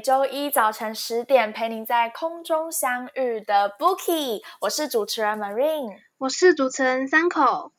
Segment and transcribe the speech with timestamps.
[0.00, 7.72] 周一早晨十点陪您在空中相遇的 Bookie，我是主持人 Marine，我是主持人三口。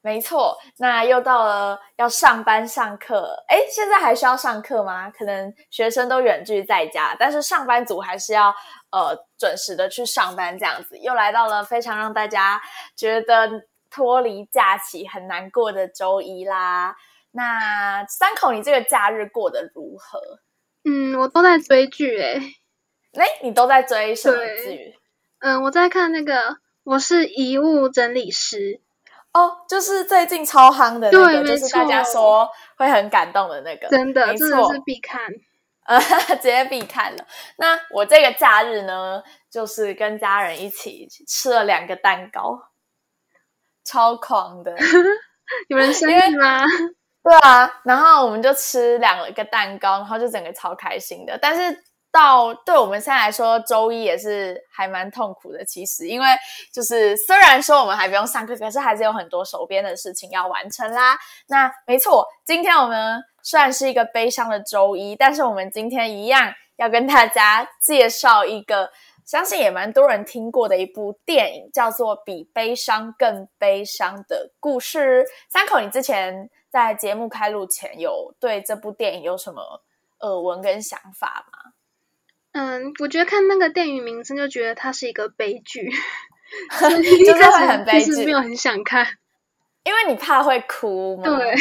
[0.00, 5.10] 没错，那又到了要上班上课，哎，现在还需要上课吗？
[5.10, 8.54] 可能学生都远距在家，但是上班族还是要
[8.90, 12.62] 呃准时的去上班，这样子又来到了非常让大家
[12.96, 13.50] 觉得
[13.90, 16.96] 脱离假期很难过的周一啦。
[17.32, 20.20] 那三口，你这个假日过得如何？
[20.88, 22.40] 嗯，我都在追剧诶。
[23.12, 24.94] 哎，你都在追什么剧？
[25.40, 26.34] 嗯，我在看那个
[26.84, 28.56] 《我是遗物整理师》
[29.32, 35.20] 哦，就是最近超夯的那个，就是大家说会很感动的那个，真的，真的是必看，
[35.84, 36.00] 呃，
[36.36, 37.26] 直接必看了。
[37.58, 42.58] 那我这个假日呢，就是跟家人一起吃了两个蛋糕，
[43.84, 44.74] 超狂的，
[45.68, 46.64] 有人生日吗？
[47.28, 51.36] 对啊，然后我们就吃两个蛋糕，然后就整个超开心的。
[51.36, 51.78] 但是
[52.10, 55.62] 到对我们现在来说，周一也是还蛮痛苦的。
[55.62, 56.26] 其实，因为
[56.72, 61.18] 就是虽然说我们还不用上课，可是还是有很多手边的事情要完成啦。
[61.48, 68.90] 那没错，今天我们虽然是一个悲伤的周一，但是我们今天一样要跟大家介绍一个
[69.26, 75.24] 相信也蛮多人听过的一部电影，叫做《比悲伤更悲伤的故事》。
[75.50, 76.48] 三口，你之前。
[76.70, 79.82] 在节目开录前，有对这部电影有什么
[80.20, 81.72] 耳闻跟想法吗？
[82.52, 85.90] 嗯，我觉得看那个电影名称就觉得它是一个悲剧，
[87.26, 89.06] 就是会很悲剧，没有很想看，
[89.84, 91.24] 因为你怕会哭嘛。
[91.24, 91.54] 对。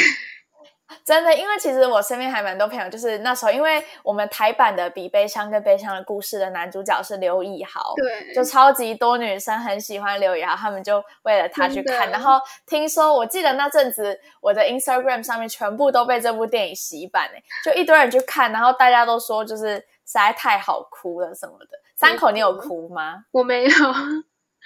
[1.03, 12.09] 真的，因为其实我身边还蛮多朋友，就是那时候，因为我们台版的《比悲伤更悲伤的故事》的男主角是刘以豪，对，就超级多女生很喜欢刘以豪，他们就为了他去看。
[12.09, 19.83] 然后听说，我记得那阵子我的 Instagram 上面全部都被这部电影洗版诶，就一堆人去看，然后大家都说就是实
[20.13, 21.77] 在太好哭了什么的。
[21.95, 23.25] 三口，你有哭吗？
[23.31, 23.69] 我没有。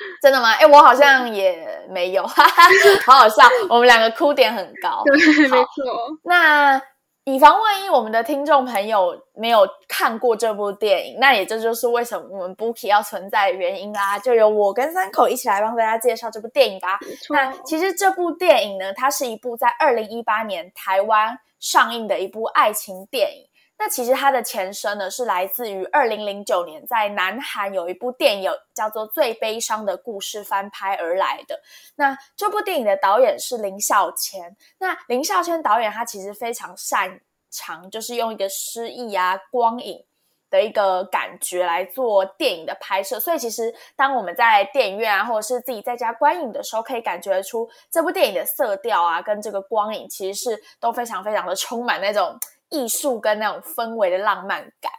[0.22, 0.51] 真的吗？
[0.53, 2.63] 哎，我好像也没有，哈哈，
[3.06, 3.44] 好好笑。
[3.69, 6.09] 我们两个哭点很高，对，没错。
[6.23, 6.81] 那
[7.23, 14.17] 以防万一，我们的听众朋友没有看过这部电影，那也这就是为什么我们 Bookie 要存在的原因啦。
[14.17, 17.00] 就由我跟三口一起来帮大家介绍这部电影吧。
[17.29, 23.45] 那其实这部电影呢，它是一部在二零一八年台湾上映的一部爱情电影。
[23.84, 31.59] 那其实它的前身呢，是来自于二零零九年在南韩有一部电影叫做《最悲伤的故事》翻拍而来的。
[31.96, 34.56] 那这部电影的导演是林孝谦。
[34.78, 40.06] 那林孝谦导演他其实非常擅长，就是用一个诗意啊、光影
[40.52, 43.19] 的一个感觉来做电影的拍摄。
[43.19, 52.38] 所以其实当我们在电影院啊，或者是自己在家观影的时候，可以感觉出这部电影的色调啊，跟这个光影其实是都非常非常的充满那种。
[52.71, 54.91] 艺术跟那种氛围的浪漫感，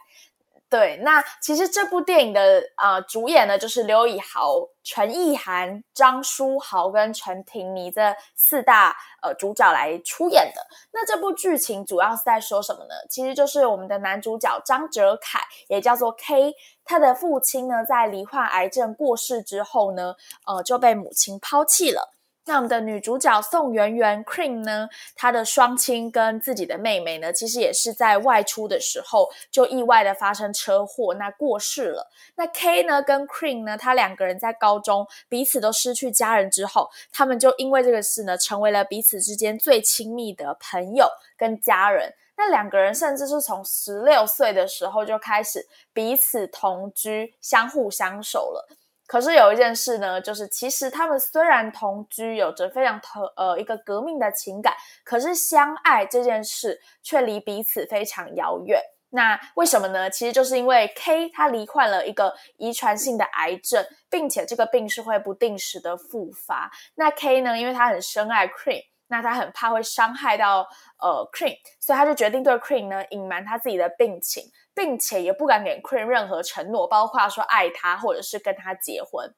[0.69, 0.97] 对。
[1.03, 10.61] 那其实这部电影的啊主演呢，就是刘以豪、陈意涵、张书豪跟陈婷妮这四大呃主角来出演的。
[10.91, 12.93] 那这部剧情主要是在说什么呢？
[13.09, 16.53] 其实就是我们的男主角张哲凯，也叫做 K，
[16.85, 22.13] 他的父亲呢在罹患癌症过世之后呢，呃就被母亲抛弃了。
[22.45, 24.89] 那我们的女主角宋媛媛 Cream 呢？
[25.15, 32.11] 她的双亲跟自己的妹妹呢，其实也是在外出的时候就意外的发生车祸，那过世了。
[32.35, 41.07] 那 K 呢跟 Cream 呢，他两个人在高中彼此都失去家人之后，他们就因为这个事呢，成为了彼此之间最亲密的朋友
[41.37, 42.13] 跟家人。
[42.35, 48.67] 那两个人甚至是从十六岁的时候就开始彼此同居，相互相守了。
[49.13, 54.73] 可是有一件事呢，就是其实他们虽然同居，有着非常特呃一个革命的情感，
[55.03, 58.81] 可是相爱这件事却离彼此非常遥远。
[59.11, 60.09] 那为什么呢？
[60.09, 66.71] 其实就是因为 K 他罹患了一个遗传性的癌症，并且这个病是会不定时的复发。
[66.95, 70.67] 那 K 呢，因为他很深爱 Cream，那他很怕会伤害到
[70.97, 74.43] 呃 Cream，所以他就决定对 Cream 呢隐瞒他自己的病情。
[74.73, 79.33] 并且也不敢给 Queen 任何承诺，包括说爱他或者是跟他结婚。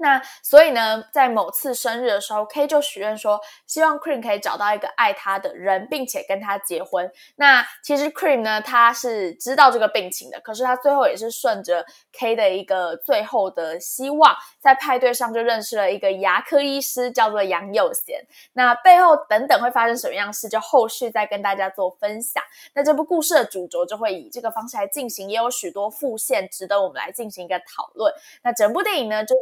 [0.00, 7.10] 那所以呢，在某次生日的时候，K 就许愿说，希望 Cream 可以找到一个爱他的人，并且跟他结婚。
[7.36, 18.26] 那其实 Cream 呢，他是知道这个病情的，可是他最后也是顺着 K 的一个最后的希望，在派对上就认识了一个牙科医师，叫做杨佑贤。
[18.54, 22.42] 那背后等等会发生什么样事，就后续再跟大家做分享。
[22.72, 28.10] 那这部故事的主轴就会以这个方式来进行，也有许多副线值得我们来进行一个讨论。
[28.42, 29.34] 那整部电影呢，就。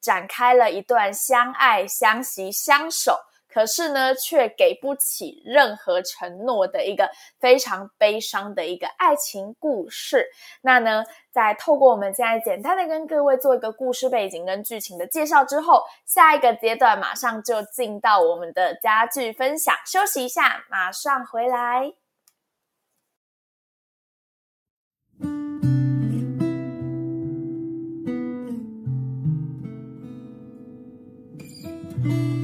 [0.00, 3.18] 展开了一段相爱、相惜、相守，
[3.48, 7.10] 可是呢，却给不起任何承诺的一个
[7.40, 10.26] 非常悲伤的一个爱情故事。
[10.62, 19.74] 那呢，在透过我们现在简单的跟各位做一个故事背景跟剧情的介绍之后，下一个阶段马上就进到我们的家具分享。
[19.86, 22.07] 休息一下，马上回来。
[32.08, 32.37] 好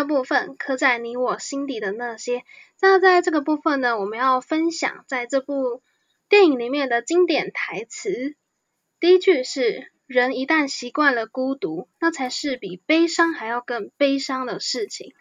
[0.00, 2.42] 到了第二部分，刻在你我心底的那些。
[2.80, 5.82] 那在这个部分呢，我们要分享在这部
[6.28, 8.34] 电影里面的经典台词。
[8.98, 15.12] 第一句是：人一旦习惯了孤独，那才是比悲伤还要更悲伤的事情。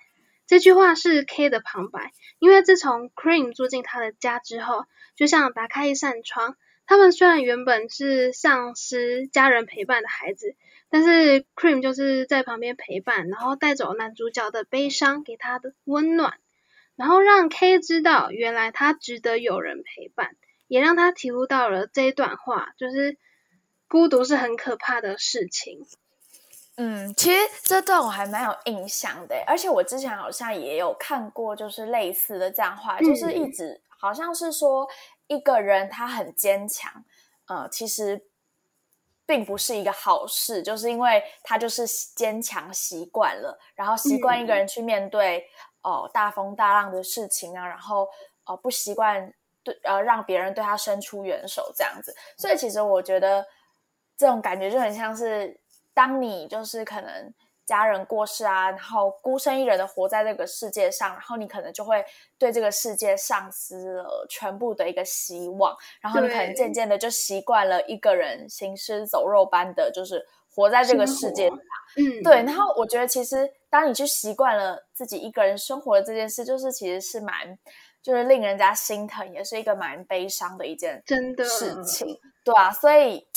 [0.48, 4.86] 这句话是 K 的旁白，因为自从 Cream 住进他的家之后，
[5.16, 6.56] 就像打开一扇窗，
[6.88, 10.56] 他们虽然原本是丧失家人陪伴的孩子。
[10.92, 16.40] 但是 Cream 就是在旁边陪伴，然后带走男主角的悲伤，给他的温暖，
[16.96, 20.36] 然后让 K 知道原来他值得有人陪伴，
[20.68, 23.18] 也让他体悟到了这一段话，就是
[23.88, 25.86] 孤独是很可怕的事情。
[26.76, 34.88] 嗯，其实这段我还蛮有印象的，而且我之前好像也有看过，就是类似的这样话，就是一直好像是说
[35.28, 37.06] 一个人他很坚强，
[37.48, 38.24] 呃，其实。
[39.30, 45.46] 并不是一个好事，就是因为他就是坚强习惯了，然后习惯一个人去面对
[45.84, 48.10] 哦大风大浪的事情啊，然后
[48.46, 49.32] 哦不习惯
[49.64, 53.46] 对呃让别人对他伸出援手这样子，所以其实我觉得
[54.18, 55.62] 这种感觉就很像是
[55.94, 57.32] 当你就是可能。
[57.70, 62.04] 家人过世啊，然后孤身一人的活在这个世界上，然后你可能就会
[62.40, 71.60] 对这个世界丧失了全部的一个希望，然后你可能渐渐的就习惯了一个人行尸走肉般的就是活在这个世界上。
[71.98, 72.38] 嗯，对。
[72.38, 77.56] 然后我觉得其实当你去习惯了自己一个人生活的这件事，就是其实是蛮
[78.02, 82.72] 就是令人家心疼，也是一个蛮悲伤的一件真的事情，对啊。
[82.72, 83.28] 所以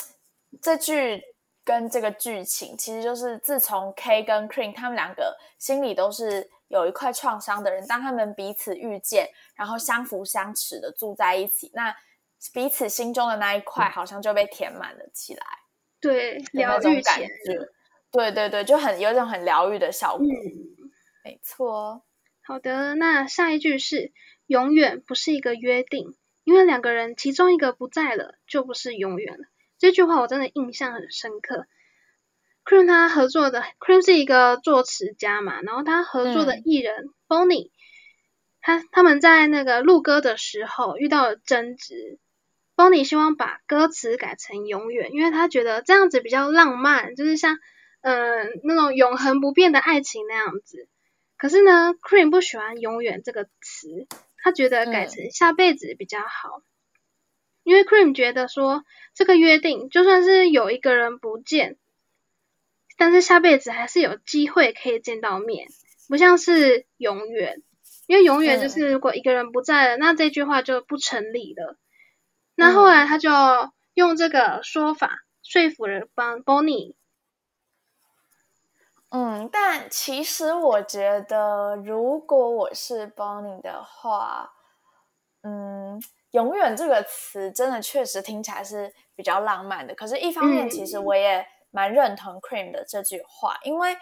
[0.62, 1.22] 这句。
[1.64, 11.94] 跟这个剧情，其实就是自从 K 跟 Cream 他们两个心里都是有一块创伤的人，当他们彼此遇见，然后相扶相持的住在一起，那
[12.52, 15.46] 彼此心中的那一块好像就被填满了起来。
[16.00, 17.28] 对，疗愈感觉。
[18.10, 20.26] 对对对，就很有一种很疗愈的效果。
[21.24, 22.02] 没错。
[22.44, 24.12] 好的，那下一句是
[24.46, 29.44] 永远不是一个约定，因为两个人其中一个不在了，就不是永远了。
[29.82, 31.66] 这句话我真的印象很深刻。
[32.64, 37.72] Cream 他合作的 Cream 是一个作词家嘛，然后他合作的艺人 Bonnie，
[38.60, 42.20] 他他们在那个录歌的时候遇到了争执。
[42.76, 47.58] Bonnie 希望把歌词改成永远，因为他觉得这样子比较浪漫，就是像
[48.02, 50.86] 嗯那种永恒不变的爱情那样子。
[51.36, 54.06] 可是呢，Cream 不喜欢永远这个词，
[54.44, 56.62] 他觉得改成下辈子比较好。
[57.62, 61.76] 因为 Cream 觉得说，这个约定就算是有一个人不见，
[62.96, 65.68] 但是下辈子还是有机会可以见到面，
[66.08, 67.62] 不像是永远。
[68.08, 71.78] 因为永远就是如果一个人不在了，那这句话就不成立了。
[72.56, 73.30] 那后来他就
[73.94, 76.94] 用这个说法说服了帮 Bonnie。
[79.08, 84.52] 嗯，但其实我觉得，如果我是 Bonnie 的话，
[85.42, 86.02] 嗯，
[86.32, 89.94] 永远这个词真的确实听起来是比较浪漫的。
[89.94, 93.94] 可是，一方面，其实我也蛮认同 Cream 的这句话，因为，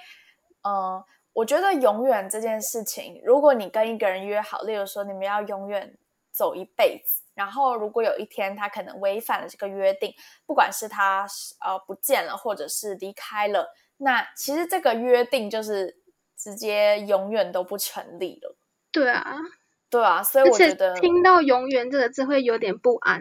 [0.62, 5.96] 嗯，我觉得永远这件事情，如果你跟一个人约好，例如说你们要永远
[6.32, 10.12] 走一辈子，然后如果有一天他可能违反了这个约定，
[10.46, 11.26] 不管是他
[11.64, 13.74] 呃不见了，或者是离开了。
[13.98, 15.96] 那其实这个约定就是
[16.36, 18.56] 直接永远都不成立了。
[18.92, 19.36] 对啊，
[19.90, 23.20] 对啊，所以我觉得听到“永远”这个字会有点不安。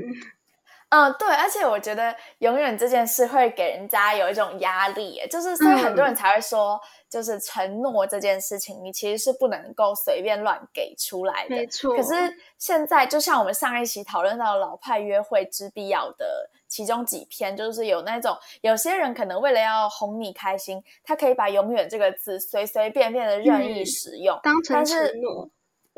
[0.92, 11.56] 嗯，对，而且我觉得永远这件事会给人家有一种压力，就是所以很多人才会说，就是承诺这件事情，你其实是不能够随便乱给出来的。
[11.56, 11.96] 没错。
[11.96, 12.16] 可是
[12.58, 25.48] 现在，就像我们上一期讨论到老派约会之必要的其中几篇，就是有那种有些人可能为了要哄你开心，他可以把“永远”这个字随随便便的任意使用，当成承诺。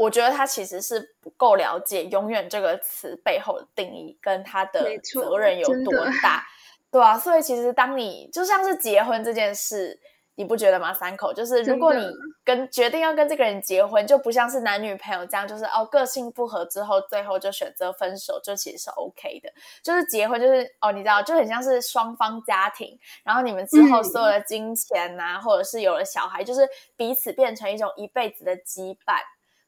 [0.01, 5.93] 我觉得他其实是不够了解“永远”这个词背后的定义跟他的责任有多
[6.23, 6.43] 大，
[6.89, 9.99] 对啊，所以其实当你就像是结婚这件事，
[10.33, 10.91] 你不觉得吗？
[10.91, 12.09] 三口就是如果你
[12.43, 19.53] 跟决定要跟这个人结婚，就不像是男女朋友这样，就是哦个性不合之后，最后就选择分手，就其实是 OK 的。
[19.83, 26.67] 就是结婚就是哦，你知道，就很像是双方家庭，然后你们之后所有的金钱呐，或者是有了小孩，就是
[26.97, 29.21] 彼此变成一种一辈子的羁绊。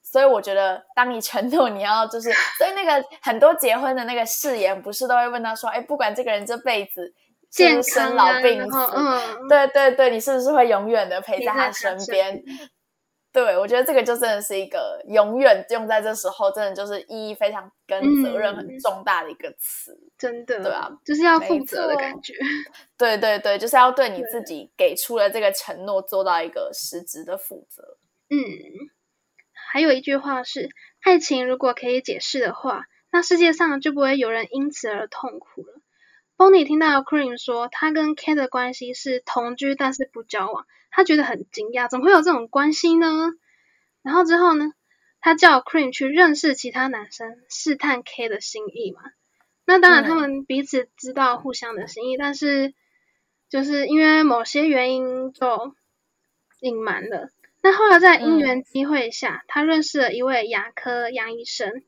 [0.03, 7.13] 所以我觉得，当你承诺你要就是，所以那个很多结婚的那个誓言，不是都会问他说：“哎，不管这个人这辈子
[7.49, 12.43] 健生老病死，嗯，对对对，你是不是会永远的陪在他身边？”
[13.33, 22.35] 对，我觉得这个就真的是一个永远用在这时候，真的就是意义非常跟责任很重大的一个词，真的，对啊，就是要负责的感觉。
[22.95, 27.81] 对对对，就是要对你自己给出了这个承诺做到一个实质的负责。
[28.29, 28.37] 嗯。
[29.73, 30.69] 还有一句话是：
[31.01, 35.81] 爱情如果可以解释的话，那世界上就不会有人因此而痛苦了。
[36.37, 43.31] Bonnie 听到 Cream 说他跟 Kate 的关系是同居，但是不交往，他觉得很惊讶，怎么会有这种关系呢？
[44.03, 44.73] 然后之后呢，
[45.19, 49.01] 他叫 Cream 去认识其他男生，试探 Kate 的心意嘛。
[49.65, 52.75] 那当然，他们彼此知道互相的心意，但是
[53.49, 55.73] 就是因为某些原因就
[56.59, 57.31] 隐瞒了。
[57.63, 61.81] 那后来在因缘机会下，他认识了一位牙科杨医生。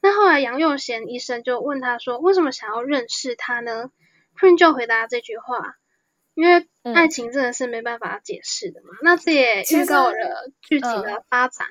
[0.00, 3.92] 那后来杨佑贤医生就问他说：“为什么想要认识他呢
[4.36, 5.76] ？”Prin 就回答这句话
[6.34, 11.68] ：“因为爱情真的是没办法解释的嘛。”那这也预告了剧情的发展。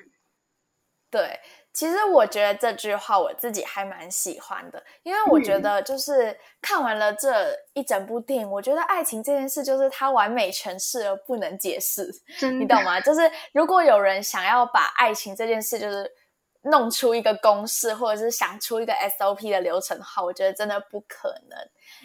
[1.10, 1.38] 对。
[1.72, 12.12] 其实我觉得这句话我自己还蛮喜欢的，因为我觉得就是看完了这一整部电影，我觉得爱情这件事就是它完美诠释而不能解释，
[12.58, 13.00] 你懂吗？
[13.00, 13.20] 就是
[13.52, 16.12] 如果有人想要把爱情这件事就是
[16.64, 21.58] 弄出一个公式，或者是想出一个 SOP 的流程的话，我觉得真的不可能，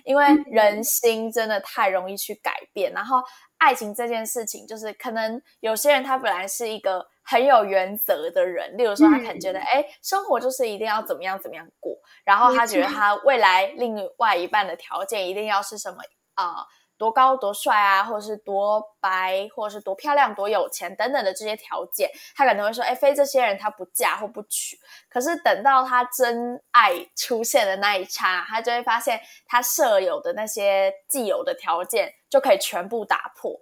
[0.06, 2.94] 因为人心真的太容易去改变。
[2.94, 3.22] 然后
[3.58, 7.06] 爱情这件事情，就是可能有些人他本来是一个。
[7.30, 11.94] 很有原则的人，例如说，他可能觉得，哎，生活就是一定要怎么样怎么样过，
[12.24, 15.98] 然后他觉得他未来另外一半的条件一定要是什么
[16.36, 16.66] 啊，
[16.98, 24.78] 多高多帅啊，或者是多白，或者是多漂亮、多有钱等等的这些条件，他可能会说，哎，非这些人他不嫁或不娶。
[25.10, 33.60] 可是等到他真爱出现的那一刹，他就会发现他舍友的那些既有的条件就可以全部打破。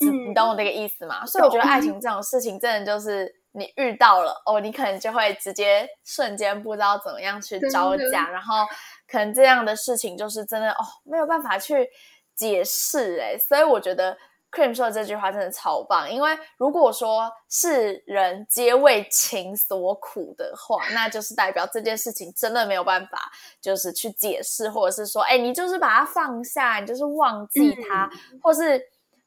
[0.00, 1.24] 你你懂我这个意思吗？
[1.26, 8.64] 所以我觉得爱情这种事情，真的就是你遇到了哦，你可能就会直接瞬间不知道怎么样去招架，然后
[9.06, 11.88] 可能这样的事情就是真的哦，没有办法去
[12.34, 13.36] 解释哎。
[13.38, 14.16] 所以我觉得
[14.50, 23.30] Cream 说的这句话真的超棒，因为如果说是人皆为情所苦的话，那就是代表这件事情真的没有办法，
[23.60, 28.10] 就是去解释，或者是说，哎，你就是把它放下，你就是忘记它，
[28.42, 28.82] 或是。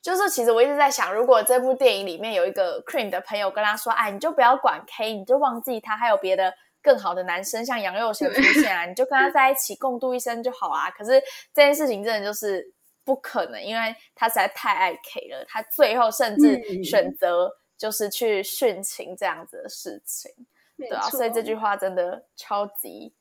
[0.06, 11.20] 就是其实我一直在想，如果这部电影里面有一个 Cream 的朋友跟他说：“哎，你就不要管 K，你就忘记他，还有别的更好的男生，像杨佑贤出现啊，你就跟他在一起共度一生就好啊。”可是
[11.56, 12.72] 这件事情真的就是
[13.04, 20.32] 不可能，因为他实在太爱 K 了，他最后甚至选择就是去殉情这样子的事情，
[20.78, 23.12] 对啊，所以这句话真的超级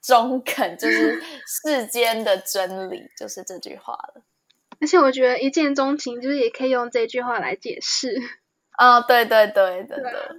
[0.00, 4.22] 中肯，就是世间的真理，就是这句话了。
[4.82, 8.14] 而且我觉得一见钟情就是也可以用这句话来解释。
[8.76, 10.36] 哦，对对对，真的，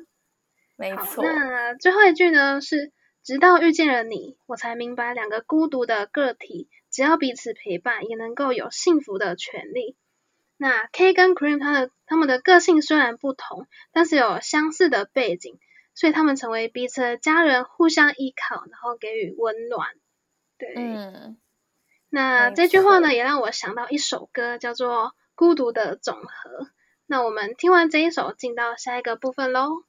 [0.76, 1.24] 没错。
[1.24, 2.92] 那最后一句呢是：
[3.24, 9.96] 直到遇见了你，我才明白两个孤独的个体，只要彼此陪伴，也能够有幸福的权利。
[10.58, 15.58] 那 K 跟 Cream 他的他们的个性虽然不同，但是有相似的背景，
[15.96, 19.88] 所以他们成为彼此的家人，互相依靠，然后给予温暖。
[20.58, 21.38] 对，嗯，
[22.16, 26.66] 那这句话呢，也让我想到一首歌，叫做《孤独的总和》。
[27.08, 29.84] 那我们听完这一首，进到下一个部分喽。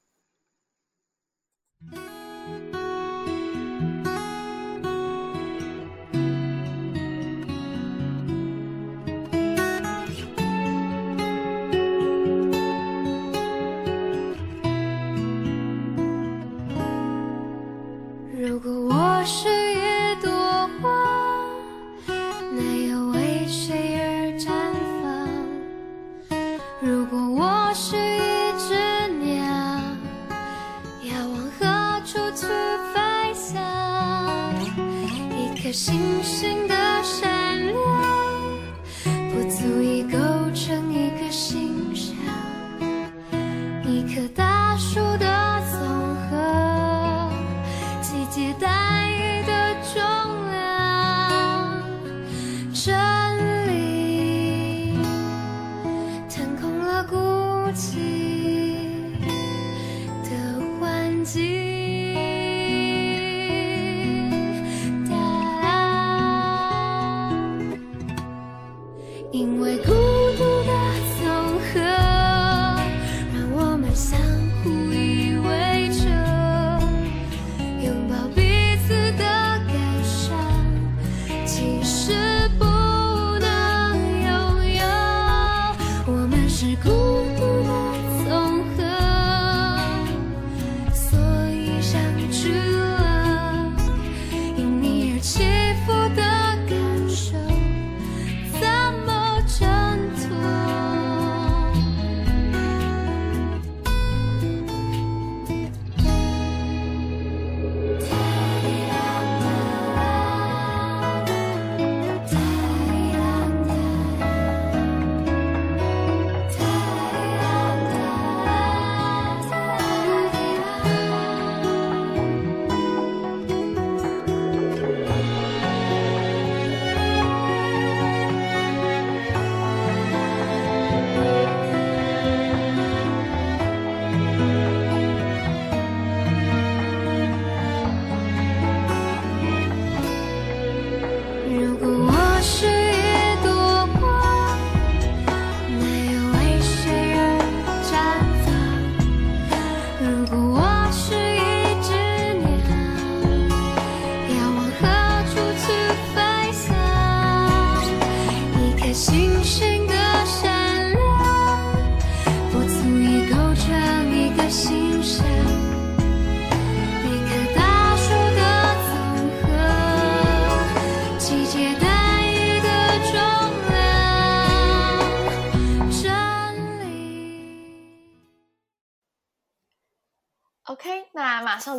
[18.32, 19.53] 如果我是
[35.74, 36.22] 心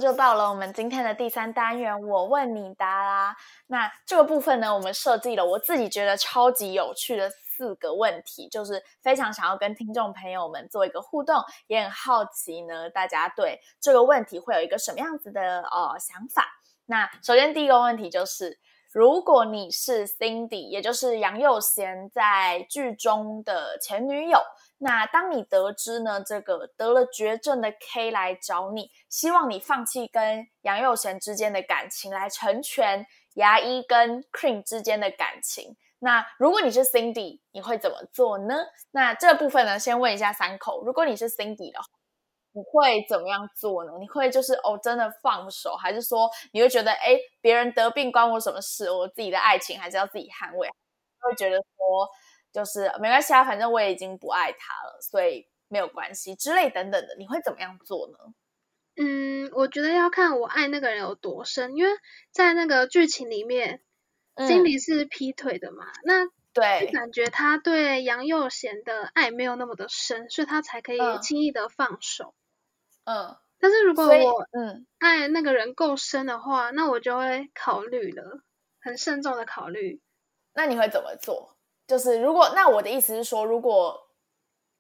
[0.05, 3.35] 就到了我们今天的第三单元，我问你答啦。
[3.65, 16.45] 那这个部分呢，我们设计了我自己觉得超级有趣的四个问题，就是非常想要跟听众朋友们做一个互动，也很好奇呢，大家对这个问题会有一个什么样子的呃想法。
[16.85, 18.59] 那首先第一个问题就是，
[18.93, 24.37] 如果你是 Cindy，也就是杨佑贤在剧中的前女友，
[24.77, 35.77] 那当你得知呢，这个得了绝症的 K 来找你，希望你放弃跟杨佑贤之间的感情，来成全牙医跟 Cream 之间的感情。
[35.99, 38.53] 那如果你是 Cindy，你会怎么做呢？
[38.91, 41.87] 那这部分呢，先问一下三口，如果你是 Cindy 的话，
[42.51, 43.93] 你会怎么样做呢？
[43.99, 48.91] 你会就是哦，真的放手，还是说你会觉得，哎，别人得病关我什么事？
[48.91, 50.67] 我自己的爱情还是要自己捍卫？
[51.21, 52.07] 会觉得说，
[52.55, 58.33] 就是没关系啊，反正我也已经不爱他了，所以没有关系之类等等的，你会怎么样做呢？
[58.95, 61.91] 嗯，我觉得要看我爱那个人有多深，因为
[62.31, 63.81] 在那个剧情里面、
[64.35, 72.33] 嗯 c i n d y 是劈腿的嘛，那对，就感觉他对杨佑贤的爱没有那么的深，所以他才可以嗯轻易的放手。
[73.03, 78.39] 嗯，但是如果我嗯爱那个人够深的话，那我就会考虑了，
[78.79, 80.01] 很慎重的考虑。
[80.53, 81.54] 那你会怎么做？
[81.87, 83.99] 就是如果那我的意思是说，如果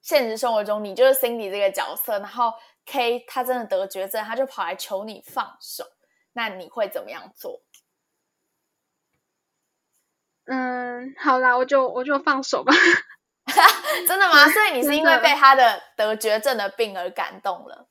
[0.01, 2.53] 现实生活中你就是 Cindy 这个角色，然后
[2.85, 5.85] K 他真的得绝症，他就跑来求你放手，
[6.33, 7.61] 那你会怎么样做？
[10.45, 12.73] 嗯，好啦，我就我就放手吧。
[14.07, 14.47] 真的吗？
[14.49, 17.87] 所以你是因为被他的得绝症的病而感动了，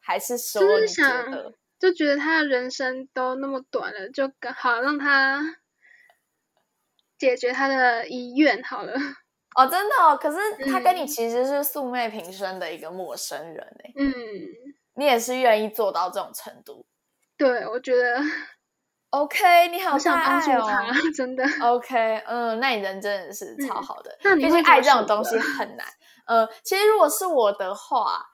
[0.00, 1.54] 还是说就是你觉得？
[1.78, 5.56] 就觉得他的人生都那么短了，就刚好让他
[7.22, 8.92] 解决他的遗愿好了。
[9.54, 10.16] 哦，真的哦。
[10.16, 14.10] 可是他跟你嗯其实是素昧平生的一个陌生人哎，嗯，
[14.96, 16.84] 你也是愿意做到这种程度
[17.38, 18.20] 对，我觉得
[19.10, 20.50] ？OK，你好我想大帮助。
[20.66, 21.44] 他， 真的。
[21.60, 24.18] OK，嗯，那你人真的是超嗯好的。
[24.24, 25.86] 那你毕竟爱这种东西很难。
[26.26, 28.24] 呃，其实如果是我的话，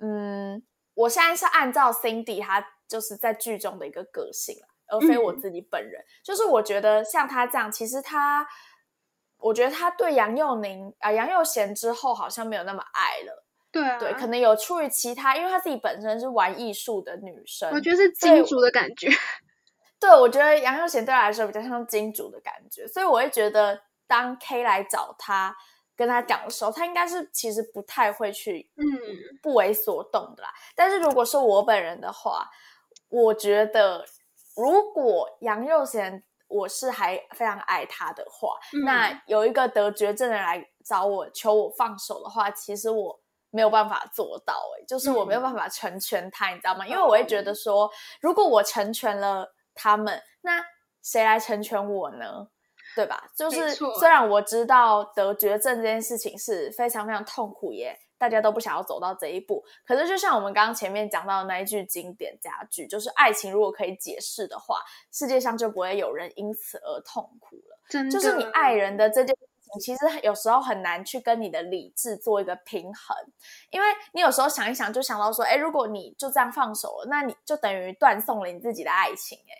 [0.00, 0.62] 嗯，
[0.94, 6.04] 我现在是按照 Cindy 她就是在剧中的一个个性啊，而非我嗯自己本人。
[6.22, 8.46] 就是我觉得像他这样，其实他，
[9.38, 13.44] 我觉得他对杨佑宁啊、杨佑贤之后好像没有那么爱了。
[13.72, 19.08] 对啊，对，可能有出于其他，因为她自己本身是玩艺术的女生，我觉得是金主的感觉。
[20.00, 25.54] 对，我觉得杨佑贤对他来说比较像金主的感觉，所以我会觉得当 K 来找他
[25.94, 28.84] 跟他讲的时候，他应该是其实不太会去嗯
[29.40, 30.50] 不为所动的啦。
[30.74, 32.50] 但是如果是我本人的话，
[33.08, 34.04] 我觉得
[34.60, 43.18] 如果杨佑贤我是还非常爱他的话，嗯那有一个得绝症的人来找我求我放手的话，其实我
[43.50, 46.86] 没有办法做到、欸，就是我没有嗯办法成全他，你知道吗？
[46.86, 50.62] 因为我会觉得说，如果我成全了他们，那
[51.02, 52.48] 谁来成全我呢？
[52.96, 53.30] 对吧？
[53.36, 59.64] 就是虽然我知道得绝症这件事情是非常非常痛苦耶，大家都不想要走到这一步。
[59.86, 67.80] 可是就像我们刚刚前面讲到的那一句经典佳句，就是爱情如果可以解释的话，世界上就不会有人因此而痛苦了。
[67.88, 73.16] 真的就是你爱人的这件事情，其实有时候很难去跟你的理智做一个平衡，
[73.70, 79.56] 因为你有时候想一想，就想到说，哎，如果你就这样放手了，那你就等于断送了你自己的爱情，哎，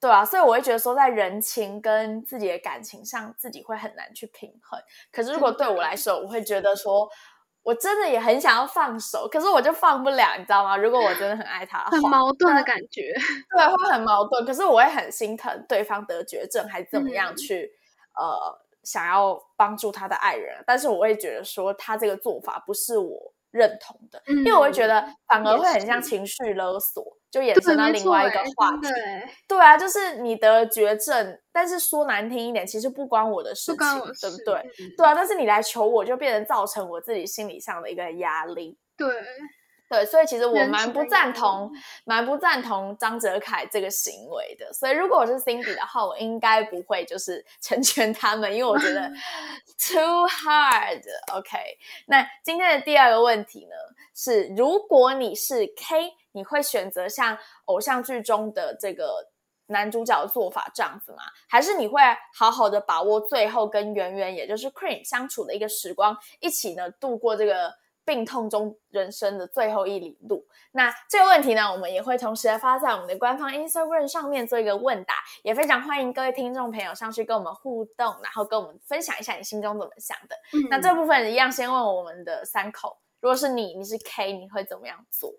[0.00, 4.80] 对啊，所以我会觉得说，在人情跟自己的感情上，自己会很难去平衡。
[5.12, 7.06] 可是如果对我来说，我会觉得说。
[7.62, 10.76] 我真的也很想要放手，可是我就放不了，你知道吗？
[10.76, 13.12] 如果我真的很爱他很矛盾的感觉。
[13.54, 14.44] 对，会很矛盾。
[14.46, 17.72] 可是我会很心疼对方得绝症，还怎么样嗯去、
[18.14, 28.88] 呃想要帮助他的爱人，但是我会觉得说他这个做法不是我认同的，嗯因为我会觉得反而会很像情绪勒索，就衍对，生到另外一个欸话题。
[29.46, 34.54] 对啊，就是你得了绝症，但是说难听一点，其实不关我的事情，不关我事对不对？
[34.80, 38.76] 嗯对啊，但是你来求我，就变成造成我自己心理上的一个压力。
[38.96, 39.06] 对，
[39.88, 41.72] 对，所以其实我蛮不赞同，
[42.04, 44.70] 蛮不赞同张哲凯这个行为的。
[44.72, 49.08] 所以如果我是 Cindy 的话，我应该不会就是 成全他们，因为我觉得
[49.78, 51.02] too hard。
[51.32, 51.56] OK，
[52.06, 53.74] 那今天的第二个问题呢
[54.14, 59.30] 是，如果你是 K，你会选择像偶像剧中的这个
[59.68, 61.18] 男主角的做法这样子吗？
[61.48, 62.02] 还是你会
[62.34, 67.72] 好好的把握最后跟圆圆，也就是 Cream 相处的一个时光，一起呢度过这个
[68.08, 70.46] 病痛中人生的最后一里路？
[70.72, 80.34] 那这个问题呢，我们也会同时的发在我们的官方 Instagram 上面做一个问答，也非常欢迎各位听众朋友上去跟我们互动，然后跟我们分享一下你心中怎么想的。
[80.54, 85.34] 嗯那这部分一样，先问我们的三口，如果是你，你是 K，你会怎么样做？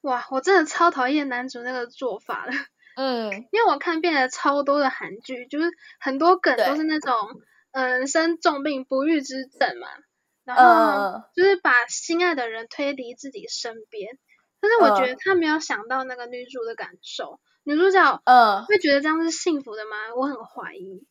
[0.00, 2.52] 哇，我真的超讨厌男主那个做法的，
[2.96, 7.12] 嗯， 因为我看遍了超多的韩剧，就是很多梗都是那种，
[7.72, 9.88] 嗯，生重病不育之症嘛，
[10.44, 14.18] 然后嗯就是把心爱的人推离自己身边，
[14.60, 20.14] 但是我觉得嗯他没有想到那个女主的感受，女主角嗯，会觉得这样是幸福的吗？
[20.16, 21.06] 我很怀疑。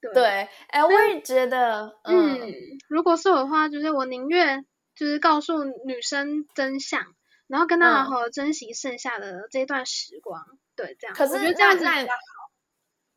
[0.00, 2.54] 对，对，哎，我也觉得，嗯嗯，，
[2.88, 4.66] 如果是我的话，就是我宁愿
[4.96, 7.14] 就是告诉女生真相，
[7.46, 10.44] 然后跟她嗯好好珍惜剩下的这段时光。
[10.74, 11.14] 对，这样。
[11.14, 11.84] 可是我觉得这样子。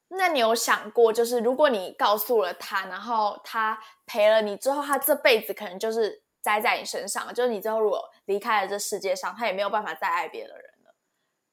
[0.09, 10.95] 那你有想过，就是如果你告诉了他，然后他陪了你之后，他这辈子可能就是栽在你身上，就是你之后如果离开了这世界上，他也没有办法再爱别的人了。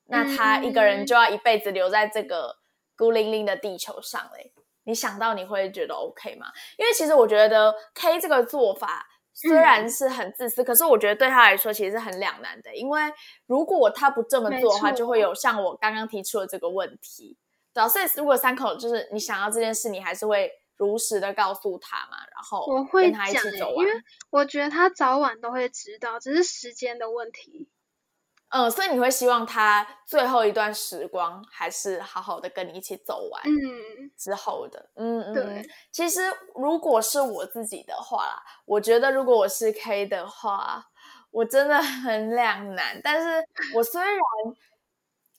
[0.05, 2.59] 那他一个人嗯就要一辈子留在这个
[2.97, 4.53] 孤零零的地球上嘞。
[4.85, 6.49] 你想到你会觉得 OK 吗？
[6.77, 12.75] 因为其实我觉得 K 这个做法虽然嗯是很自私，可是我觉得对他来说其实是很两难的。
[12.75, 13.01] 因为
[13.47, 17.39] 如果他不这么做的话，就会有像我刚刚提出的这个问题。
[17.75, 23.77] 对啊，所以如果三口就是你想要这件事，你还是会如实的告诉他嘛，然后我会跟他一起走完。
[23.77, 23.93] 因为
[24.31, 27.69] 我觉得他早晚都会知道，只是时间的问题。
[28.55, 33.43] 嗯，所以你会希望他最后一段时光还是好好的跟你一起走完。
[33.47, 35.71] 嗯，之后的，嗯嗯，对嗯。
[35.91, 36.21] 其实
[36.55, 40.85] 如果是我自己的话啦，我觉得如果我是 K 的话，
[41.31, 43.01] 我真的很两难。
[43.03, 43.43] 但是
[43.75, 44.11] 我虽然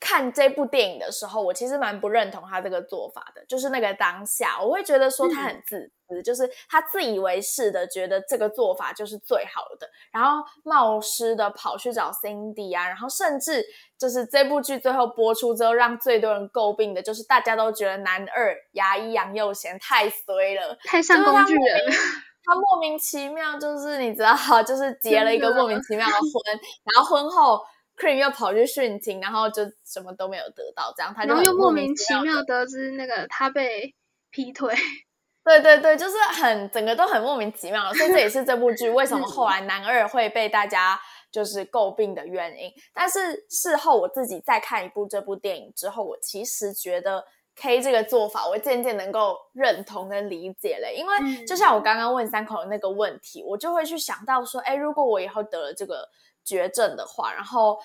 [0.04, 13.66] 看这部电影的时候，我其实蛮不认同他这个做法的，就是那个当下，我会觉得说他很自私，就是他自以为是的觉得这个做法就是最好的，然后冒失的跑去找 Cindy 啊，然后甚至
[13.98, 21.80] 就是这部剧最后播出之后，让最多人诟病的就是大家都觉得男二牙医杨佑贤太衰了，太像工具人。
[22.46, 27.62] 他莫名其妙就是你知道，就是结了一个莫名其妙的婚，然后婚后。
[27.96, 33.94] Cream 又跑去殉情，然后就什么都没有得到，这样他就然后又莫名名其妙得知那个他被
[34.32, 34.74] 劈腿，
[35.46, 41.00] 对对对，就是很整个都很莫名其妙的，所以这也是这部剧为什么后来男二会被大家
[41.32, 42.72] 就是诟病的原因。
[42.96, 47.24] 但是事后我自己再看一部这部电影之后，我其实觉得
[47.56, 50.92] K 这个做法，我渐渐能够认同跟理解了。
[50.92, 56.10] 因为就像我刚刚问三口的那个问题，我就会去想到说，哎，如果我以后得了这个。
[56.44, 57.80] 绝症的话，然后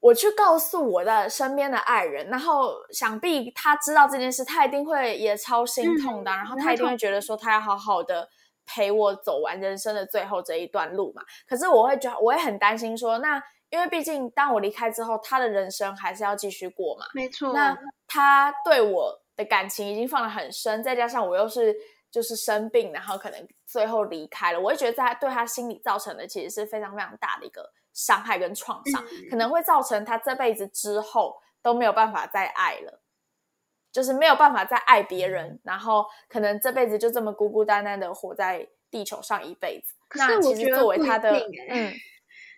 [0.00, 8.28] 我去告诉我的身边的爱人，然后想必他知道这件事，他一定会也超心痛的，然后他一定会觉得说他要好好的
[8.66, 11.22] 陪我走完人生的最后这一段路嘛。
[11.48, 17.06] 可是我会觉得，我也很担心说，那因为毕竟当我离开之后，他的人生还是要继续过嘛。
[17.14, 17.52] 没错。
[17.54, 21.74] 那他对我的感情已经放得很深，再加上我又是
[22.10, 27.72] 就是生病，然后可能最后离开了，我会觉得在对他心里造成的其实是非常非常大的一个。
[27.94, 33.00] 伤害跟创伤可能会造成他这辈子之后都没有办法再爱了，
[33.92, 39.94] 就是没有办法再爱别人，然后可能这辈子就这么孤孤单单的活在地球上一辈子。
[40.16, 41.30] 那其实作为他的，
[41.70, 41.94] 嗯，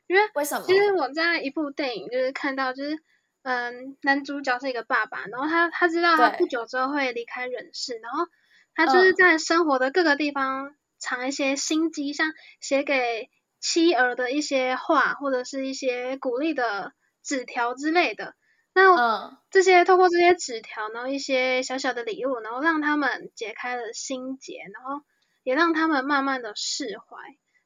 [0.06, 0.64] 因为为什么？
[0.66, 2.98] 其实我在一部电影就是看到，就是
[3.42, 8.26] 嗯，男主角是一个爸爸，然后他他知道他不久之后会离开人世，然后
[8.74, 13.28] 他就是在生活的各个地方藏一些心机，像写给。
[13.68, 16.92] 妻儿的一些话，或者是一些鼓励的
[17.24, 18.36] 纸条之类的，
[18.72, 25.04] 那这些通过这些纸条，然后一些小小的礼物，然后让他们解开了心结，然后
[25.42, 27.16] 也让他们慢慢的释怀。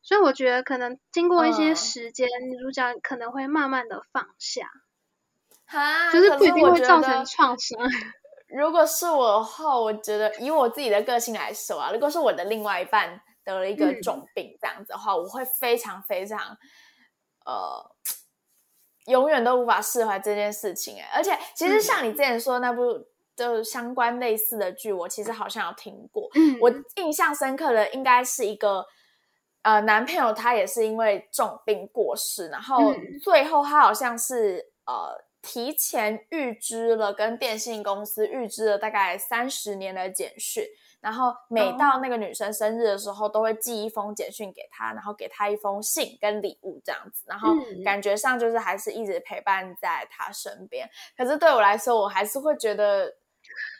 [0.00, 4.62] 所以我觉得，可能经过一些时间，女主角可能会慢慢的放下，
[5.66, 7.78] 哈，就是不一定会造成创伤。
[8.48, 13.20] 如果是我的话，我觉得以我自己的个性来说啊，如果是我的另外一半。
[13.44, 16.56] 得了一个重病，这样子的话，我会非常非常，
[17.44, 17.90] 呃，
[19.06, 21.00] 永远都无法释怀这件事情。
[21.00, 26.30] 哎，而且其实像你之前说那部就相关类似的剧，我其实好像有听过。
[26.60, 28.84] 我印象深刻的应该是一个，
[29.62, 40.64] 呃，男朋友他也是因为重病过世，然后最后他好像是呃提前预支了跟电信公司预支了大概三十年的简讯。
[41.00, 50.86] 然后每到那个女生生日的时候，都会寄一封简讯给她，然后给她一封信跟礼物这样子，然后感觉上就是还是一直陪伴在她身边。
[51.16, 53.16] 可是对我来说，我还是会觉得，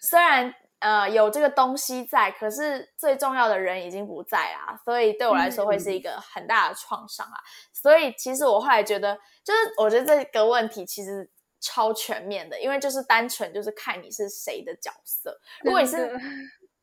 [0.01, 7.37] 虽然呃有这个东西在，可是最重要的人已经不在啦，所以对我来说会是一个很大的创伤啊。
[7.71, 11.31] 所以其实我后来觉得，就是我觉得这个问题其实
[11.61, 16.19] 超全面的，因为就是单纯就是看你是谁的角色，如果你是。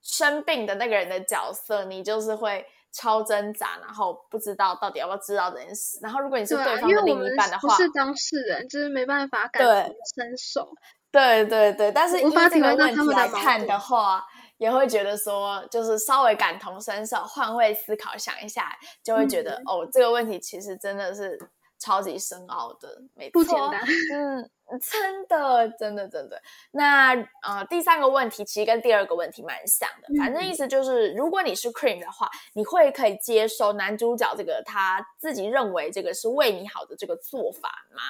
[0.07, 5.99] 生病的那个人的角色，你就是会超挣扎，然后不知道到底要不要知道这件事。
[6.01, 10.69] 然后如果你是对方的另一半的话，不是当事人，就是没办法感同身受。
[11.11, 14.23] 对对对，但是以这个问题来看的话，
[14.57, 18.71] 也会觉得说，就是稍微感同身受，换位思考想一下，
[19.03, 21.37] 就会觉得哦，这个问题其实真的是。
[21.79, 23.71] 超级深奥的，没错，
[24.13, 24.49] 嗯，
[24.81, 26.41] 真的，真的，真的。
[26.71, 27.13] 那
[27.43, 38.01] 呃，第三个问题其实跟第二个问题蛮像的，反正意思就是，如果你是 Cream 的话，你会可以接受男主角这个他自己认为这个是为你好的这个做法吗？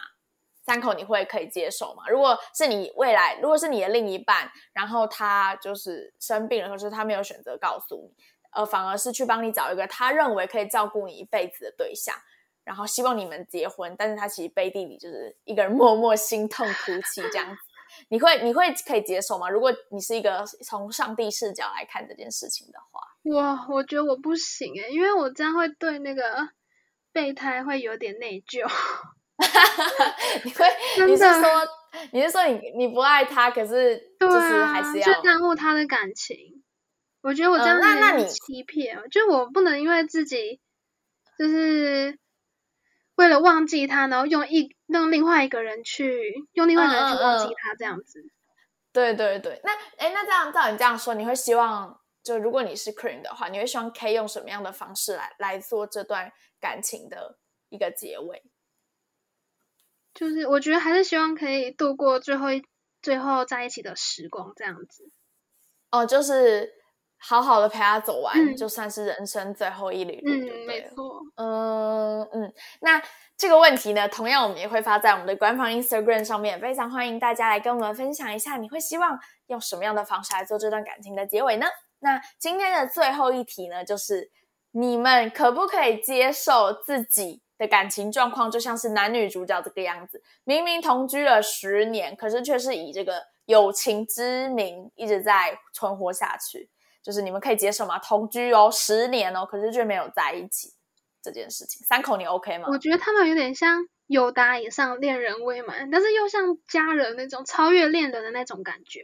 [0.65, 2.03] 三口你会可以接受吗？
[2.09, 12.15] 如果是你未来，如果是你的另一半，然后他就是生病了，可是他没有选择告诉你，呃，反而是去帮你找一个他认为可以照顾你一辈子的对象。
[12.67, 17.61] 然后希望你们结婚，但是他其实背地里就是一个人默默心痛哭泣这样子，
[18.09, 19.49] 你会你会可以接受吗？
[19.49, 22.99] 如果你是一个从上帝视角来看这件事情的话，
[23.31, 26.49] 哇，我觉得我不行诶，因为我这样会对那个
[27.13, 28.69] 备胎会有点内疚。
[30.43, 30.65] 你会
[31.07, 31.49] 你是说
[32.11, 36.35] 你是说你你不爱他，可是就是还是要耽误他的感情？
[37.21, 40.59] 我觉得我这样那那你欺骗，就我不能因为自己
[41.39, 42.19] 就是。
[43.17, 48.23] 为了忘记他，然后用一用另外一个人去用另外一个人去忘记他，这样子。
[48.93, 57.37] 对对对，那哎，那这样照你这样说，你会希望就如果你是 Cream 的话，你会希望 K 用什么样的方式来来做这段感情的
[57.69, 58.43] 一个结尾？
[60.13, 62.63] 就是我觉得还是希望可以度过最后一
[63.01, 65.11] 最后在一起的时光，这样子。
[65.91, 66.73] 哦，就是
[67.19, 70.67] 好好的陪他走完，嗯就算是人生最后一旅路，嗯？
[70.67, 71.21] 没错。
[71.35, 73.01] 嗯嗯，那
[73.35, 81.65] 这个问题呢，同样我们也会发在我们的官方 Instagram 上面，非常欢迎大家来跟我们分享一下，你会希望用什么样的方式来做这段感情的结尾呢？
[81.99, 84.31] 那今天的最后一题呢，就是
[84.71, 96.69] 你们可不可以接受自己的感情状况，就像是男女主角这个样子，明明同居了十年，可是却是以这个友情之名一直在存活下去。
[97.07, 97.97] 就是你们可以接受吗？
[97.99, 100.73] 同居哦，十年哦，可是却没有在一起
[101.23, 102.67] 这件事情，三口你 OK 吗？
[102.69, 108.99] 我觉得他们有点像友达以上恋人未满，但是又像家人那种超越恋人的那种感觉。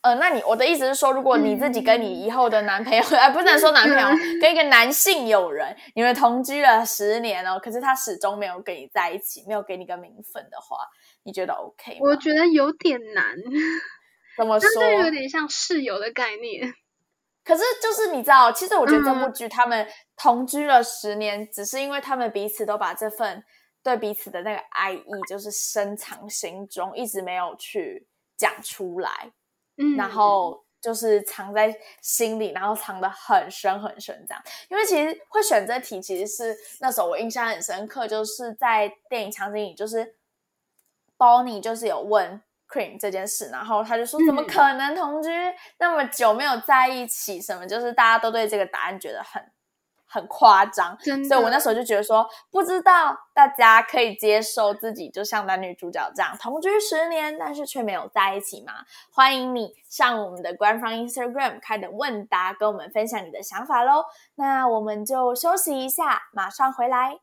[0.00, 4.08] 呃，那你我的意思是说，如果你自己跟嗯你以后的男朋友，哎、不能说男朋友，
[4.40, 10.78] 跟一个男性友人，你们同居了十年哦，可是他始终没有跟你在一起，没有给你个名分的话，
[11.22, 11.98] 你觉得 OK 吗？
[12.00, 13.36] 我觉得有点难，
[14.38, 14.90] 怎么说？
[15.04, 16.72] 有点像室友的概念。
[17.44, 23.42] 可是就是你知道，其实我觉得这部嗯剧他们同居了十年，只是因为他们彼此都把这份
[23.82, 29.32] 对彼此的那个爱意，就是深藏心中，一直没有去讲出来。
[29.78, 34.42] 嗯，然后就是藏在心里，然后藏得很深很深这样。
[34.68, 40.16] 因为其实会选这题，其实是那时候我印象很深刻，就是在电影场景里，就是
[41.16, 45.28] Bonnie 就是有问 Cream 这件事，然后他就说嗯怎么可能同居
[45.78, 47.40] 那么久没有在一起？
[47.40, 49.42] 什么就是大家都对这个答案觉得很
[50.06, 58.72] 很夸张，所以我那时候就觉得说，不知道大家可以接受自己就像男女主角这样同居十年，但是却没有在一起吗？
[59.12, 64.04] 欢迎你上我们的官方 Instagram 开的问答，跟我们分享你的想法喽。
[64.34, 67.20] 那我们就休息一下，马上回来。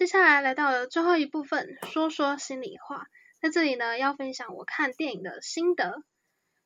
[0.00, 3.04] 接下来来到了最后一部分，说说心里话。
[3.38, 6.02] 在这里呢，要分享我看电影的心得。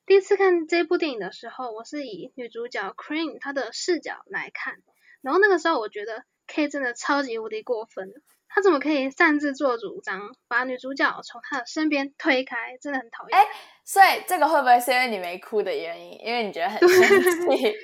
[0.07, 4.75] 第一次看这部电影的时候，我是以女主角 Cream 她的视角来看，
[5.21, 8.15] 然后那个时候我觉得 K 真的超级无敌过分了，
[8.49, 13.37] 她怎么可以擅自做主张，把女主角从她的身边推开，真的很讨厌。
[13.37, 13.45] 哎
[13.85, 16.21] 所以这个会不会是因为你没哭的原因？
[16.25, 17.75] 因为你觉得很生气？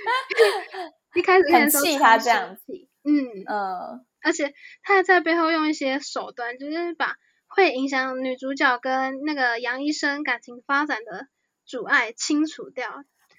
[1.18, 1.82] 一开始看的时候
[2.20, 4.52] 这样生气，嗯，嗯，而且
[4.82, 7.14] 他还在背后用一些手段，就是把
[7.46, 11.26] 会影响女主角跟那个杨医生感情发展的
[11.64, 12.88] 阻碍清除掉。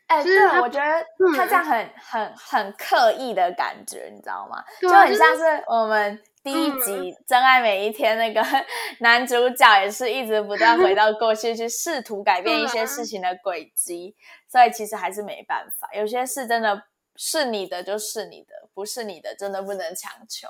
[0.08, 1.06] 哎、对，我觉得
[1.38, 4.62] 他嗯这样很、很很刻意的感觉，你知道吗？
[4.82, 8.44] 就很像是我们第一集嗯《真爱每一天》那个
[9.00, 14.14] 男主角也是一直不断回 到过去，去试图改变一些事情的轨迹，
[14.50, 16.84] 所以其实还是没办法，有些事真的
[17.16, 20.50] 是你的就是你的，不是你的真的不能强求。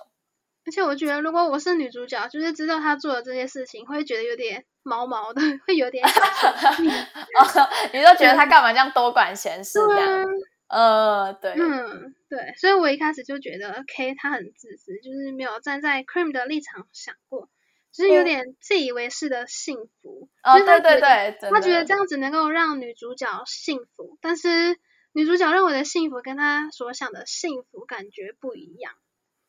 [0.66, 6.06] 而且我觉得，如果我是女主角，就是知道她做的这些事情，会觉得有点毛毛的， 会有点
[7.94, 10.26] 你就觉得他干嘛这样多管闲事这样？
[10.68, 17.50] 呃，对，嗯，对，所以我一开始就觉得 K 他很自私，就是没有站在 Cream 的立场想过，
[17.92, 20.30] 就是有嗯点自以为是的幸福。
[20.44, 24.78] 哦，对对对，真他觉得这样子能够让女主角幸福，但是
[25.12, 28.94] 女主角认为的幸福跟她所想的幸福感觉不一样。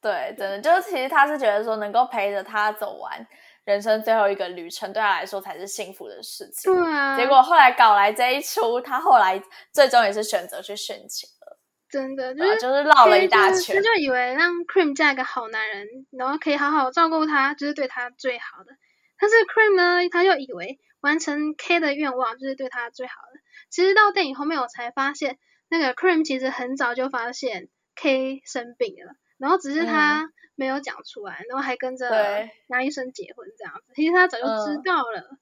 [0.02, 3.26] 对，真的就是其实他是觉得说能够陪着他走完
[3.64, 6.74] 人生最后一个旅程，对他来说才是幸福的事情。
[6.74, 9.40] 对啊，结果后来搞来这一出，他后来
[9.72, 11.56] 最终也是选择去殉情了，
[11.88, 13.82] 真的就是就是绕了一大圈他。
[13.82, 18.72] 就以为让 Cream 嫁一个好男人，然后可以好好照顾他，就是对他最好的。
[19.20, 23.38] 但是 Cream 呢，他就以为完成 K 的愿望就是对他最好的。
[23.70, 25.38] 其实到电影后面我才发现，
[25.68, 29.12] 那个 Cream 其实很早就发现 K 生病了，
[29.42, 33.92] 然后只是他没有讲出来，然后还跟着对杨医生结婚这样子。
[33.96, 35.36] 其实他早就知嗯道了。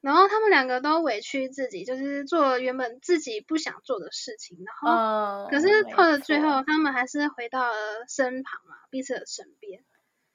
[0.00, 7.76] 然后他们两个都委屈自己，就是做原本自己不想做的事情，然后嗯，可是没到了最，后，他们还是回到了
[8.08, 9.84] 身旁嘛，彼此的身边。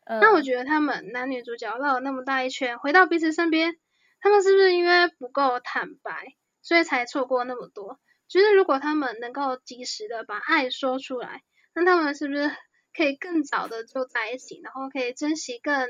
[0.06, 3.76] 嗯、那我觉得他们男女主角绕了那么大一圈，回到彼此身边，
[4.22, 8.00] 他们是不是因为不够坦白，所以才错过那么多？
[8.28, 11.42] 就是如果他们能够及时的把爱说出来，
[11.76, 12.50] 那他们是不是
[12.96, 15.88] 可以更早的就在一起，然后可以珍惜更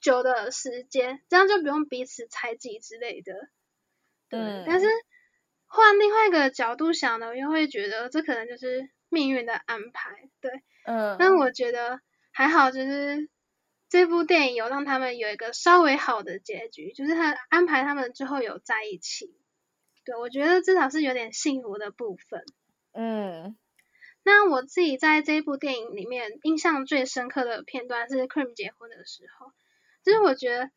[0.00, 3.32] 久的时间，这样就不用彼此猜忌之类的。
[4.28, 4.86] 对，嗯但是
[5.66, 10.30] 换另外一个角度想呢，我又会觉得这可能就是命运的安排。
[10.40, 10.50] 对，
[10.86, 12.00] 嗯，但我觉得
[12.32, 13.28] 还好，就是
[13.88, 19.34] 这部电影有让他们有一个稍微好的结局，就是他安排他们之后有在一起。
[20.04, 22.44] 对，我觉得至少是有点幸福的部分。
[22.92, 23.56] 嗯
[24.24, 29.52] 那我自己在这部电影里面印象最深刻的片段是 Cream 结婚的时候，
[30.04, 30.70] 就是我觉得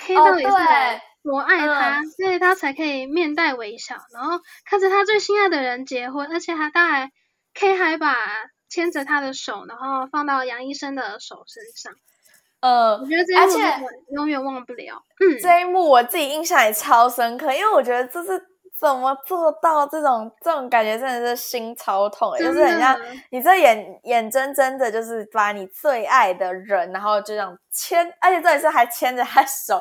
[0.00, 0.50] K 哦到底是
[1.22, 7.12] 多爱他，所以他才可以面带微笑，然后看着他最心爱的人结婚，而且还他还
[7.54, 8.16] K 还把
[8.68, 11.92] 牵着他的手，然后放到杨医生的手身上。
[12.60, 15.02] 呃我，觉得这一幕我永远忘不了。
[15.18, 18.40] 嗯，这一幕我自己印象也超深刻，因为我觉得这是
[18.82, 22.98] 怎么做到这种这种感觉，真的是心超痛的，就是很像
[23.30, 29.80] 你这眼眼睁睁的，就是把你最爱的人，然后就这样牵，而且这里是还牵着他手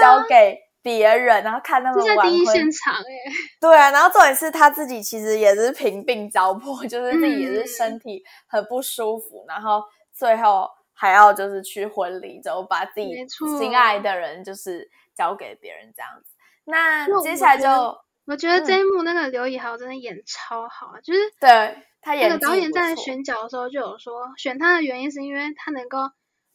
[0.00, 7.66] 交给别人，然后看他们就在第一现场哎、对啊，然后重点是他自己其实也是贫病交迫， 就是自己也是嗯。
[7.66, 9.82] 身体很不舒服，然后
[10.14, 13.14] 最后还要就是去婚礼，之后把自己
[13.58, 16.32] 心爱的人就是交给别人这样子。
[16.64, 17.66] 那接下来就
[18.28, 21.48] 我觉得这嗯一幕那个刘以豪真的演超好啊，就是对
[22.02, 26.10] 他那演那个导演在选角的时候就有说，选他的原因是因为他能够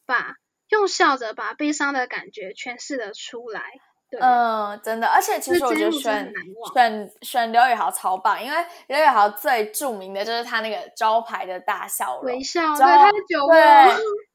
[0.06, 0.36] 把
[0.70, 3.64] 用笑着把悲伤的感觉诠释的出来。
[4.10, 6.32] 对，嗯，真的，而且其实我觉得选
[6.72, 8.56] 选选刘宇豪超棒，因为
[8.86, 13.62] 刘宇豪最著名的就是他那个招牌的大笑容微，笑，对，他的酒窝，对，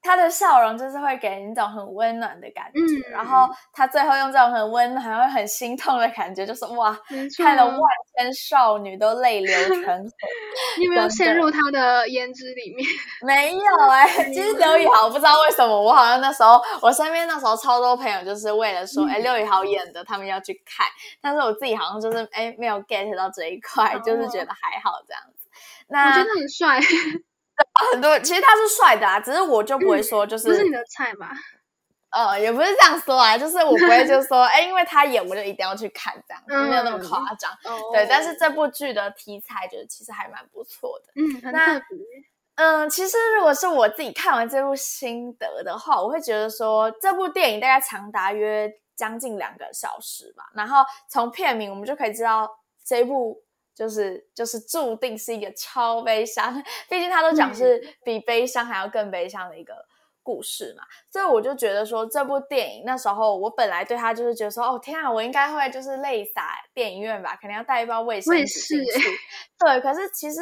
[0.01, 6.97] 他的笑容就是会给人一种很温暖的感觉，嗯然后他最后用这种很温暖、还会很心痛的感觉，就是哇。
[7.37, 7.79] 看了万
[8.17, 10.09] 千少女都泪流成河。
[10.79, 12.85] 你有没有陷入他的胭脂里面？
[13.25, 20.87] 没有哎、其实刘宇豪不知道为什么，我好像那时候我身边那时候超多朋友就是为了说，哎、刘宇豪演的，他们要去看，
[21.21, 25.49] 但是我自己好像就是哎没有 get 到这一块，哦就是觉得还好这样子。
[25.87, 26.79] 那我那觉得很帅，
[27.91, 31.31] 很多其实他是帅的啊，只是我就不会说就是、不是你的菜吧？
[32.11, 37.51] 呃，也不是这样说啊，就是我不会就说，哎，因为他演我就一定要去看这样，嗯没有那么夸张。
[37.65, 41.13] 哦对，但是这部剧的题材就是其实还蛮不错的。
[41.15, 41.81] 嗯，很那。
[42.55, 50.43] 嗯，其实如果是我自己看完这部心得的话，我会觉得说这部电影大概长达约将近两个小时吧。
[50.53, 52.49] 然后从片名我们就可以知道
[52.83, 53.41] 这一部
[53.79, 59.73] 就是就是注定是一个超悲伤，毕竟他都讲是比悲伤还要更悲伤的一个
[60.21, 60.83] 故事嘛。
[61.09, 69.17] 所以我就觉得说这部电影那时候我本来对他就是觉得说哦天啊，我应该会就是泪洒电影院吧，肯定要带一包卫生纸进去。
[69.57, 70.41] 对，可是其实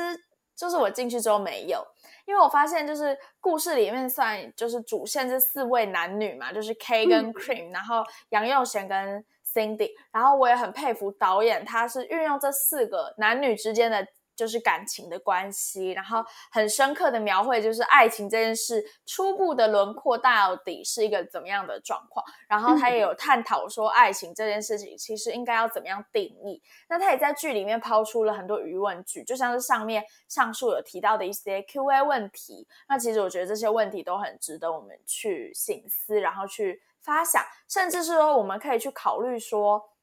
[0.56, 1.86] 就是我进去之后没有。
[2.26, 9.24] 因为我发现，就是故事里面算就是主线这四位男女嘛，就是 K 跟嗯 Cream，、然后杨佑贤跟
[9.58, 14.05] Cindy，然后我也很佩服导演，他是运用这四个男女之间的
[14.36, 22.24] 就是感情的关系，然后很深刻的描绘就是爱情这件事初步的轮廓到底是一个怎么样的状况。
[22.47, 26.62] 然后他也有探讨说爱情这件事情其实应该要怎么样定义。
[26.88, 32.68] 那他也在剧里面抛出了很多疑问句，就像是上面上述有提到的一些 Q&A 问题。
[32.88, 39.93] 那其实我觉得这些问题都很值得我们去醒思，然后去发想，甚至是说我们可以去考虑说。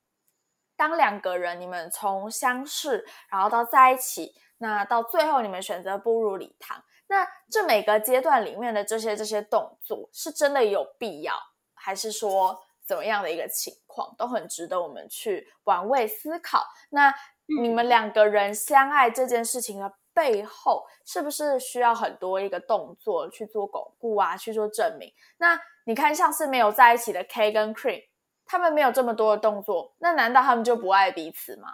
[0.77, 11.33] 当两个人你们从相识，然后到在一起，那到最后你们选择步入礼堂，那这每个阶段里面的这些这些动作，是真的有必要，
[11.75, 16.67] 还是说怎么样的一个情况，都很值得我们去玩味思考。
[16.91, 17.15] 那
[17.47, 25.15] 你们两个人相爱这件事情的背后，是不是需要很多一个动作去做巩固啊，去做证明？
[25.37, 28.03] 那你看，像是没有在一起的 K 跟 Cream。
[28.47, 31.69] 他们没有这么多的动作，那难道他们就不爱彼此吗？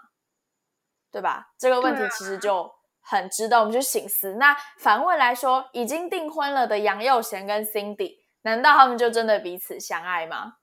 [1.11, 1.49] 对吧？
[1.59, 4.35] 这个问题其实就很值得我们去醒思。
[4.35, 10.59] 那反问来说，已经订婚了的杨佑贤跟 Cindy，难道他们就真的彼此相爱吗？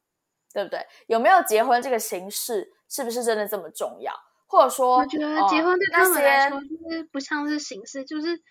[0.53, 0.87] 对不对？
[1.07, 4.13] 有没有结婚这个形式，是不是真的这么重要？
[4.47, 8.41] 或者说，我觉得结婚对他们来说就是不像是形式，就是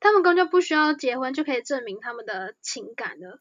[0.00, 3.38] 他们根本就不需要结婚就可以证明他们的情感的。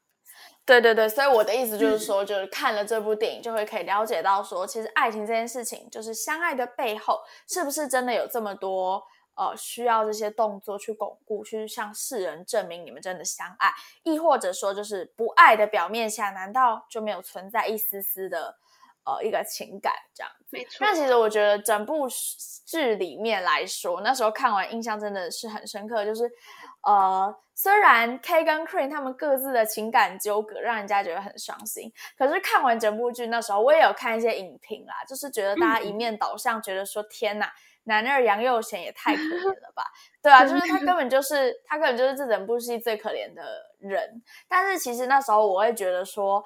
[0.69, 9.03] 对对对，所以我的意思就是说，就是看了这部电影，就会可以了解到说，其实爱情这件事情，就是相爱的背后，是不是真的有这么多
[9.35, 18.55] 呃需要这些动作去巩固，去向世人证明你们真的相爱，亦或者说，就是不爱的表面下，难道就没有存在一丝丝的
[19.05, 20.31] 呃一个情感这样？
[20.51, 20.77] 没错。
[20.81, 22.07] 那其实我觉得整部
[22.67, 26.29] 剧里面来说，那时候看完印象真的是很深刻，就是
[26.83, 27.35] 呃。
[27.61, 37.51] 虽然 K 跟 Cream 他们各自的情感纠葛让人家觉得很伤心，可是看完整部剧那时候，我也有看一些影评啦，就是觉得大家一面倒向，觉得说天哪，
[37.83, 39.83] 男二杨佑贤也太可怜 了吧？
[40.23, 43.43] 对啊，就是他根本就是他根本就是这整部戏最可怜的
[43.79, 44.23] 人。
[44.47, 46.41] 但是其实那时候我会觉得说，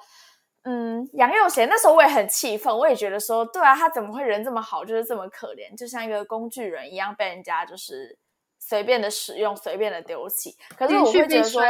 [0.64, 8.18] 嗯，杨佑贤那时候我也很气愤，我也觉得说，对啊，他怎么会人这么好，就是这么可怜，就像一个工具人一样被人家就是。
[8.66, 10.56] 随便的使用，随便的丢弃。
[10.76, 11.62] 可是我会觉得说，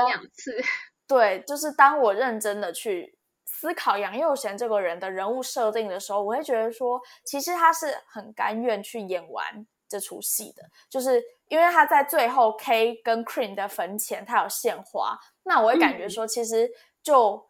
[1.09, 16.70] 对，就是当我认真的去思考杨佑贤这个人的人物设定的时候，我会觉得说，其实他是很甘愿去演完这出戏的，就是因为他在最后 K 跟 Cream 的坟前，他有献花，那我会感觉说，其实
[17.03, 17.45] 就。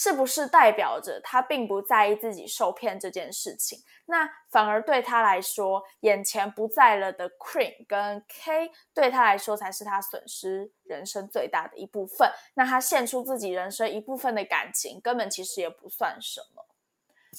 [0.00, 3.80] 是不是代表着他并不在意自己受骗这件事情？
[4.06, 12.32] 那反而对他来说，眼前不在了的 Cream 跟 K 对他来说才是他损失人生最大的一部分。
[12.54, 16.64] 那他献出自己人生一部分的感情，根本其实也不算什么。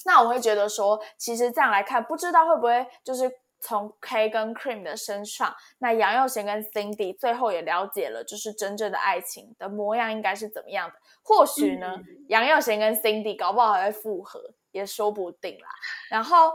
[0.04, 3.40] 那我会觉得说，其实这样来看，不知道会不会就是。
[3.62, 10.96] 从 K 跟 Cream 的身上，那杨佑贤跟 Cindy 最后也了解了，就是真正的爱情的模样应该是怎么样的。
[11.22, 11.96] 或许呢，
[12.28, 15.68] 杨佑贤跟 Cindy 搞不好还会复合，也说不定啦。
[16.10, 16.52] 然后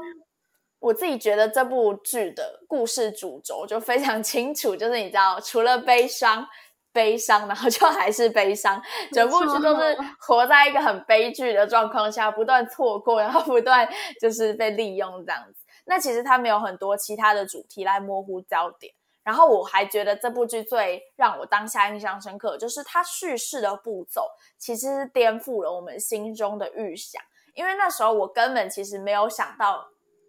[0.80, 6.46] 我自己觉得这部剧的故事主轴就非常清楚，就是你知道，除了悲伤，
[6.92, 8.82] 悲伤，然后就还是悲伤，
[9.14, 13.88] 整部剧都是活在一个很悲剧的状况下，不断错过，然后不断
[14.20, 15.64] 就是被利用这样子。
[15.88, 27.22] 那其实它没有很多其他的主题来模糊焦点，然后我还觉得这部剧最让我当下印象深刻，就是它叙事的步骤其实是颠覆了我们心中的预想，
[27.54, 29.88] 因为那时候我根本其实没有想到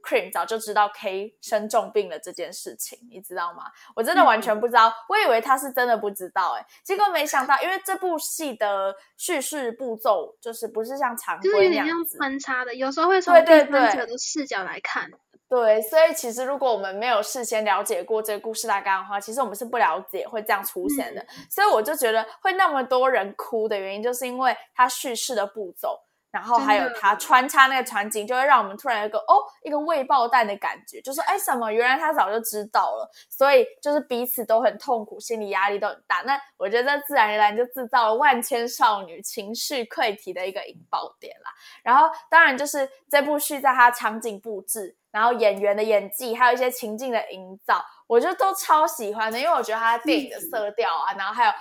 [0.09, 3.65] Cream 早就知道 K 生重病了这件事情，你知道吗？
[3.95, 15.11] 我真的完全不知道，我以为他是真的不知道，哎，结果没想到，因为这部戏的叙事步骤就是不是像常规那样子穿插的，有时候会从第三者的视角来看。
[15.51, 21.27] 对，所以其实如果我们没有事先了解过这个故事大纲的话，其实我们是不了解会这样出现的。
[21.51, 25.99] 所以我就觉得会那么多人哭的原因，就是因为它叙事的步骤。
[26.31, 31.73] 然后还有他穿插那个场景，就会让我们突然有一个哦，一个未爆弹的感觉，就是哎什么？
[31.73, 36.23] 原来他早就知道了，所以就是彼此都很痛苦，心理压力都很大。
[36.27, 41.51] 那我觉得自然而然就制造了万千少女情绪溃堤的一个引爆点啦。
[41.83, 51.53] 然后当然就是这部剧在它场景布置，然后演员的演技，还有一些情境的营造，我觉得都超喜欢的，因为我觉得它电影的色调啊，然后还有。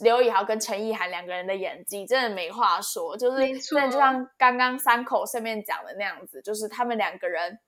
[0.00, 7.58] 刘以豪跟陈意涵两个人的演技真的没话说，就是真的就像刚刚三口上面讲的那样子，就是他们两个人，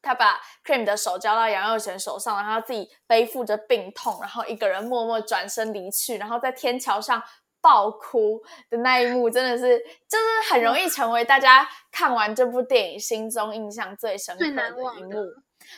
[0.00, 7.22] 他把 Cream 的手交到杨佑贤手上，然后自己背负着病痛，然后一个人默默转身离去，然后在天桥上
[7.60, 9.78] 爆哭的那一幕，真的是
[10.08, 15.12] 就是很容易成为大家看完这部电影心中印象最深刻的一幕。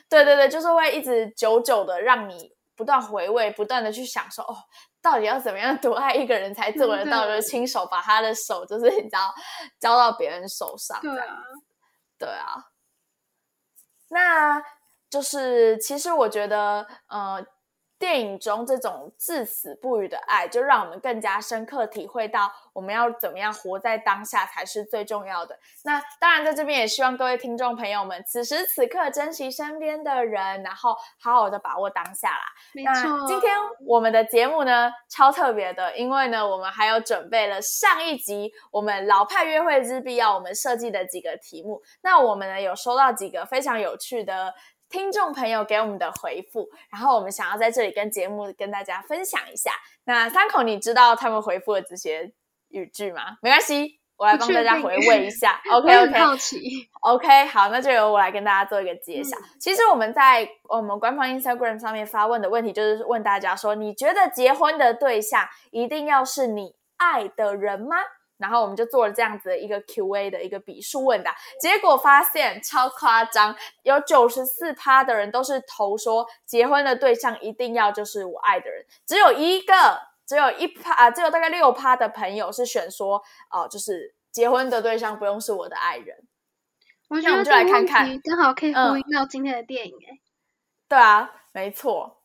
[0.09, 4.57] 对对对，就是会一直久久的让你不断回味，不断的去享受哦，
[5.07, 9.33] 到底要怎么样多爱一个人才做得到，就是亲手把他的手，就是你知道
[9.79, 11.37] 交到别人手上，对啊，
[12.19, 12.57] 对啊，
[14.09, 14.61] 那
[15.09, 17.41] 就是其实我觉得，呃，
[17.99, 25.59] 电影中这种至死不渝的爱，就让我们更加深刻体会到我们要怎么样活在当下才是最重要的。
[25.84, 32.42] 那当然，在这边也希望各位听众朋友们，此时此刻珍惜身边的人，然后好好的把握当下啦。
[32.74, 33.26] 那没错。
[33.26, 41.82] 今天我们的节目呢超特别的，因为呢我们还有准备了上一集我们老派约会之必要我们设计的几个题目。
[42.03, 44.53] 那我们呢有收到几个非常有趣的
[44.89, 49.72] 听众朋友给我们的回复，然后我们想要在这里跟节目跟大家分享一下。
[50.05, 52.32] 那三口你知道他们回复的这些
[52.68, 53.39] 语句吗？
[53.43, 55.61] 没关系，我来帮大家回味一下。
[55.72, 59.37] OK OK，好奇，OK，好，那就由我来跟大家做一个揭晓。
[59.39, 67.97] 嗯其实我们在我们官方 Instagram 上面发问的问题，就是问大家说，你觉得结婚的对象一定要是你爱的人吗？
[68.39, 79.74] 然后我们就做了这样子的一个 Q&A 的一个笔数问答，结果发现超夸张，有九十四趴的人都是投说结婚的对象一定要就是我爱的人，只有一个，
[80.26, 86.16] 只有一趴啊，只有大概六趴的朋友是选说哦、就是结婚的对象不用是我的爱人。
[87.09, 90.18] 我觉那我们就来得这个问看看题刚好可以呼嗯应到今天的电影、哎、
[90.89, 92.22] 对啊，没错。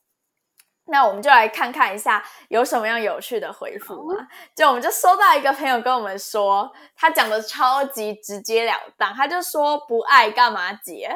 [0.92, 4.28] 那我们就来看看一下有什么样有趣的回复嘛。
[4.56, 11.10] 就我们就收到一个朋友跟我们说，他讲的超级直截了当，他就说不爱干嘛结？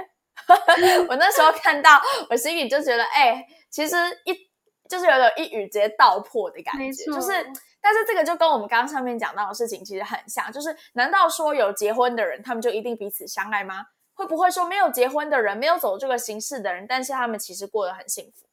[1.07, 3.95] 我那时候看到，我心里就觉得，哎、其实
[4.25, 4.35] 一
[4.89, 7.31] 就是有种一语直接道破的感觉，就是。
[7.87, 13.85] 但是这个就跟我们刚刚上面讲到的事情其实很像，就是难道说有结婚的人，他们就一定彼此相爱吗？
[14.15, 18.47] 会不会说没有结婚的人，没有走这个形式的人，但是他们其实过得很幸福，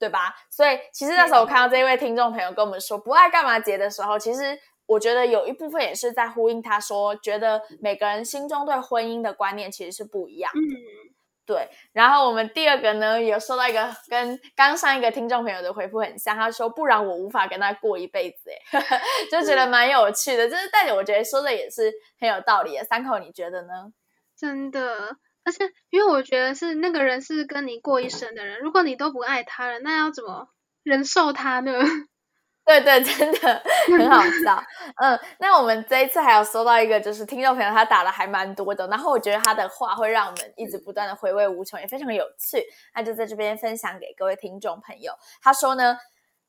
[0.00, 0.34] 对吧？
[0.50, 10.58] 所以其实那时候我看到这一位听众朋友跟我们说不爱干嘛结的时候，其实我觉得有一部分也是在呼应他说，觉得每个人心中对婚姻的观念其实是不一样的。
[10.58, 22.84] 嗯，对，然后我们第二个呢，有收到一个跟刚上一个听众朋友的回复很像，他说不然我无法跟他过一辈子，哎， 就觉得蛮有趣的，就是但是我觉得说的也是很有道理的。
[22.84, 23.92] 三口你觉得呢？
[24.36, 25.18] 真的。
[25.44, 30.48] 而且，因为我觉得是那个人是跟你过一生的人，如果你都不爱他了，那要怎么
[30.82, 31.72] 忍受他呢？
[32.62, 34.62] 对对，真的很好笑。
[34.96, 42.62] 嗯，那我们这一次还有收到一个，就是听众朋友他打的还蛮多的，然后我觉得他的话会让我们一直不断的回味无穷，也非常有趣。
[42.94, 45.14] 那就在这边分享给各位听众朋友。
[45.42, 45.96] 他说呢，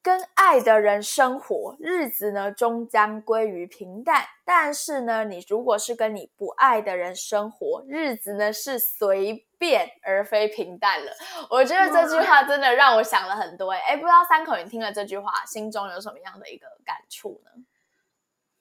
[0.04, 11.12] 跟爱的人生活，日子呢终将归于平淡；但是呢，你如果是跟你不爱的人生活，日子呢是随便而非平淡了。
[11.49, 13.80] 我觉得这句话真的让我想了很多、欸。
[13.80, 17.52] 哎，不知道三口你听了这句话，心中有什么样的一个感触呢？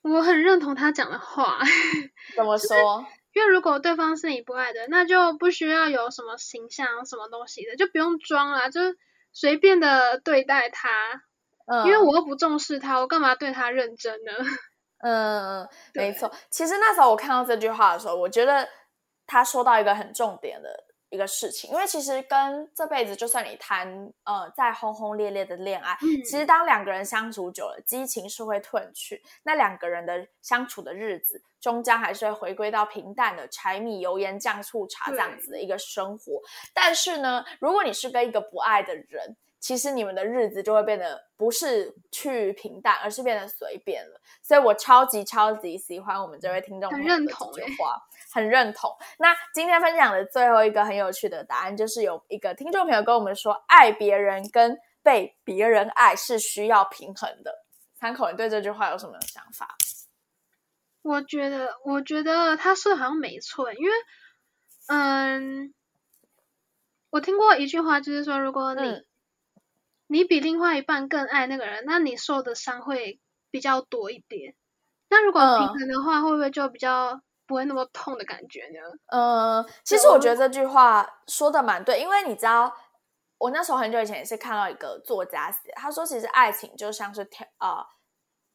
[0.02, 1.58] 我很认同他讲的话，
[2.36, 3.06] 怎么说？
[3.32, 8.80] 因为如果对方是你不爱的，那就不需要有什么形象、什么东西的，就不用装啦，就
[9.32, 10.88] 随便的对待他。
[11.70, 14.32] 嗯，因为我又不重视他，我干嘛对他认真呢？
[15.02, 16.30] 嗯，没错。
[16.50, 18.68] 其实那时候我看到这句话的时候，我觉得
[19.26, 20.68] 他说到一个很重点的
[21.10, 36.42] 一个事情，因为其实跟这辈子就算你谈呃再轰轰烈烈的恋爱，嗯其实当两个人相处久了，激情是会褪去，那两个人的相处的日子，终将还是会回归到平淡的柴米油盐酱醋茶这样子的一个生活。
[36.74, 44.20] 但是呢，如果你是跟一个不爱的人，其实你们的日子就会变得不是去平淡，而是变得随便了。
[44.42, 48.00] 所以我超级超级喜欢我们这位听众很朋友的认同欸这句话，
[48.32, 48.90] 很认同。
[49.18, 57.66] 那今天分享的最后一个很有趣的答案，就是有一个听众朋友跟我们说，爱别人跟被别人爱是需要平衡的。
[57.96, 59.76] 参考，你对这句话有什么想法？
[61.02, 63.92] 我觉得，我觉得他说的好像没错，因为，
[64.88, 65.74] 嗯，
[67.10, 69.06] 我听过一句话，就是说，如果你、嗯
[70.10, 74.56] 你比另外一半更爱那个人，那你受的伤会比较多一点。
[75.08, 78.80] 那如果嗯平衡的话，会不会就比较不会那么痛的感觉呢？
[79.06, 82.74] 呃，其实我觉得这句话说的蛮对，因为你知道，
[83.38, 87.86] 我那时候很久以前也是看到一个作家写，他说其实爱情就像是谈呃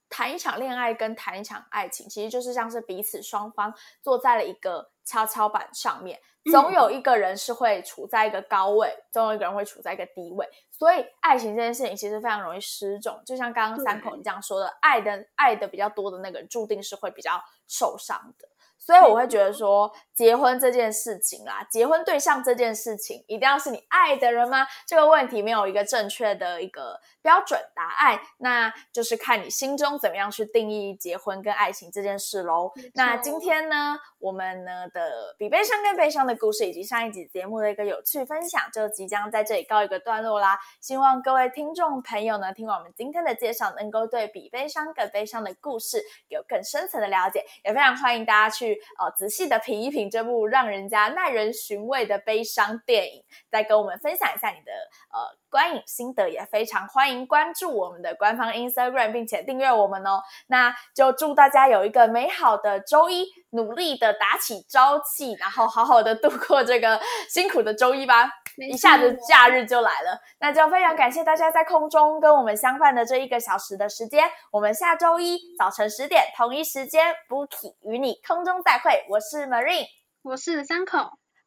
[0.09, 6.19] 谈一场恋爱跟谈一场爱情，其实就是像是彼此双方坐在了一个跷跷板上面，
[6.51, 10.47] 总有一个人是会处在一个高位，总有一个人会处在一个低位，
[10.77, 18.49] 所以爱情这件事情其实非常容易失重，就像刚刚三口你这样说的，爱的爱的比较多的那个人注定是会比较受伤的。
[18.77, 24.67] 所以我会觉得说，结婚这件事情啦，结婚对象这件事情，一定要是你爱的人吗？
[24.85, 32.73] 这个问题没有一个正确的一个标准答案，那就是看你心中怎么样去定义结婚跟爱情这件事喽。
[32.93, 40.59] 那今天呢，我们呢的比悲伤更悲伤的故事，以及上一集节目的一个有趣分享，就即将在这里告一个段落啦。
[40.81, 54.71] 希望各位听众朋友呢，听完我们今天的介绍，能够对比悲伤更悲伤的故事有更深层的了解，也非常欢迎大家去呃仔细的品一品这部让人家耐人寻味的悲伤电影，再跟我们分享一下你的
[55.11, 60.21] 呃观影心得，也非常欢迎关注我们的官方 Instagram，并且订阅我们哦。
[60.47, 66.99] 那就祝大家有一个美好的周一，努力的打起朝气，然后好好的度过这个
[67.29, 68.29] 辛苦的周一吧。
[68.57, 74.29] 没一下子假日就来了，那就非常感谢大家在空中跟我们相伴的这一个小时的时间。
[74.51, 79.05] 我们下周一早晨十点同一时间 b o k i 与你空中再会。
[79.09, 79.85] 我是 Marine，
[80.23, 80.99] 我是三口，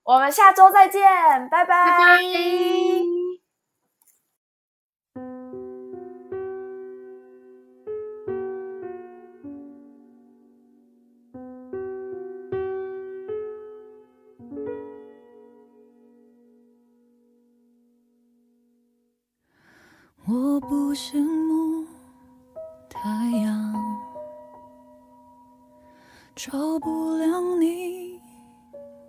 [0.05, 1.03] 我们下周再见，
[1.51, 1.85] 拜拜。
[1.85, 2.19] 拜拜。
[21.01, 21.87] 羡慕
[22.91, 22.99] 太
[23.45, 23.73] 阳，
[26.35, 28.21] 照不亮你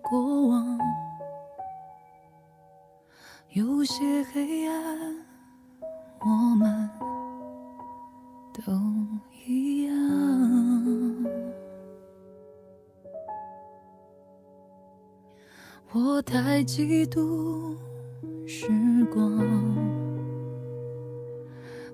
[0.03, 0.77] 过往。
[3.49, 5.15] 有些黑暗，
[6.19, 6.89] 我们
[8.53, 8.71] 都
[9.47, 9.95] 一样。
[15.91, 17.75] 我太嫉妒
[18.45, 18.69] 时
[19.05, 19.88] 光。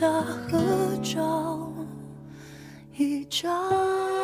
[0.00, 1.72] 大合照
[2.96, 4.17] 一张。